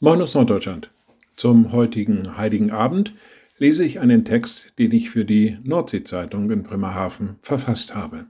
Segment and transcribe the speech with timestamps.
[0.00, 0.92] Moin aus Norddeutschland.
[1.34, 3.14] Zum heutigen Heiligen Abend
[3.58, 8.26] lese ich einen Text, den ich für die Nordsee-Zeitung in Bremerhaven verfasst habe.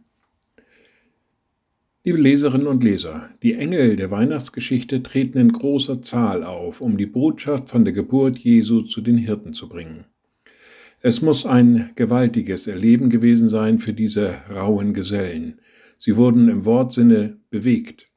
[2.04, 7.04] Liebe Leserinnen und Leser, die Engel der Weihnachtsgeschichte treten in großer Zahl auf, um die
[7.04, 10.07] Botschaft von der Geburt Jesu zu den Hirten zu bringen.
[11.03, 15.61] Es muss ein gewaltiges Erleben gewesen sein für diese rauen Gesellen.
[15.98, 18.07] Sie wurden im Wortsinne bewegt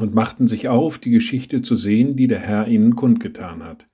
[0.00, 3.86] und machten sich auf, die Geschichte zu sehen, die der Herr ihnen kundgetan hat.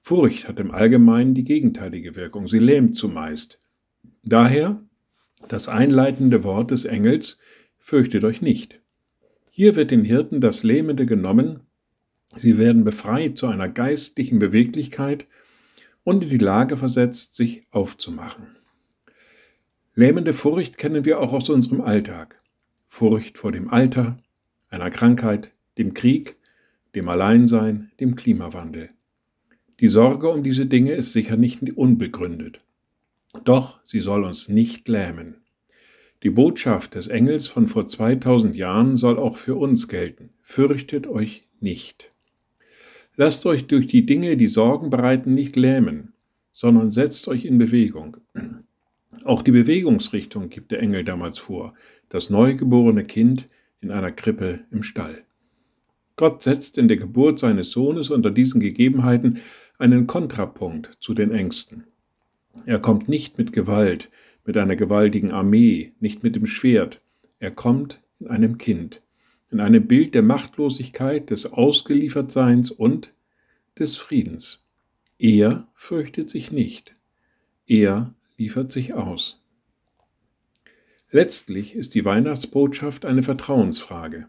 [0.00, 3.58] Furcht hat im Allgemeinen die gegenteilige Wirkung, sie lähmt zumeist.
[4.24, 4.82] Daher
[5.48, 7.36] das einleitende Wort des Engels,
[7.76, 8.80] fürchtet euch nicht.
[9.50, 11.60] Hier wird den Hirten das Lähmende genommen,
[12.34, 15.26] sie werden befreit zu einer geistlichen Beweglichkeit
[16.02, 18.56] und in die Lage versetzt, sich aufzumachen.
[19.94, 22.40] Lähmende Furcht kennen wir auch aus unserem Alltag.
[22.86, 24.18] Furcht vor dem Alter,
[24.72, 26.36] einer Krankheit, dem Krieg,
[26.94, 28.88] dem Alleinsein, dem Klimawandel.
[29.80, 32.60] Die Sorge um diese Dinge ist sicher nicht unbegründet.
[33.44, 35.36] Doch sie soll uns nicht lähmen.
[36.22, 40.30] Die Botschaft des Engels von vor 2000 Jahren soll auch für uns gelten.
[40.40, 42.12] Fürchtet euch nicht.
[43.16, 46.12] Lasst euch durch die Dinge, die Sorgen bereiten, nicht lähmen,
[46.52, 48.18] sondern setzt euch in Bewegung.
[49.24, 51.74] Auch die Bewegungsrichtung gibt der Engel damals vor.
[52.08, 53.48] Das neugeborene Kind
[53.82, 55.24] in einer Krippe im Stall.
[56.16, 59.40] Gott setzt in der Geburt seines Sohnes unter diesen Gegebenheiten
[59.78, 61.84] einen Kontrapunkt zu den Ängsten.
[62.64, 64.10] Er kommt nicht mit Gewalt,
[64.44, 67.00] mit einer gewaltigen Armee, nicht mit dem Schwert.
[67.38, 69.02] Er kommt in einem Kind,
[69.50, 73.12] in einem Bild der Machtlosigkeit, des Ausgeliefertseins und
[73.78, 74.62] des Friedens.
[75.18, 76.94] Er fürchtet sich nicht.
[77.66, 79.41] Er liefert sich aus.
[81.14, 84.28] Letztlich ist die Weihnachtsbotschaft eine Vertrauensfrage.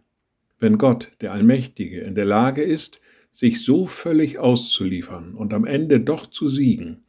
[0.60, 3.00] Wenn Gott, der Allmächtige, in der Lage ist,
[3.32, 7.06] sich so völlig auszuliefern und am Ende doch zu siegen,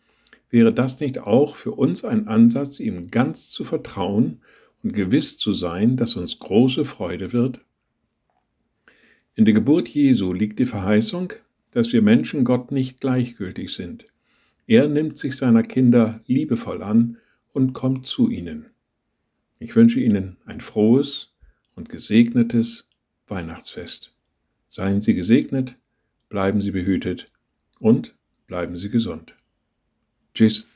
[0.48, 4.42] wäre das nicht auch für uns ein Ansatz, ihm ganz zu vertrauen
[4.84, 7.60] und gewiss zu sein, dass uns große Freude wird?
[9.34, 11.32] In der Geburt Jesu liegt die Verheißung,
[11.72, 14.06] dass wir Menschen Gott nicht gleichgültig sind.
[14.68, 17.16] Er nimmt sich seiner Kinder liebevoll an
[17.52, 18.66] und kommt zu ihnen.
[19.64, 21.32] Ich wünsche Ihnen ein frohes
[21.74, 22.86] und gesegnetes
[23.28, 24.12] Weihnachtsfest.
[24.68, 25.78] Seien Sie gesegnet,
[26.28, 27.32] bleiben Sie behütet
[27.78, 28.14] und
[28.46, 29.34] bleiben Sie gesund.
[30.34, 30.66] Tschüss.